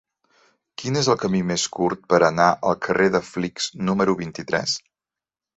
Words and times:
Quin 0.81 0.95
és 1.01 1.09
el 1.13 1.19
camí 1.23 1.41
més 1.51 1.65
curt 1.75 2.01
per 2.13 2.21
anar 2.29 2.49
al 2.71 2.79
carrer 2.87 3.07
de 3.17 3.21
Flix 3.29 3.71
número 3.91 4.21
vint-i-tres? 4.27 4.79